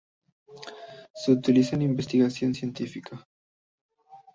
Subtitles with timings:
[1.13, 3.27] Se utiliza en investigación científica.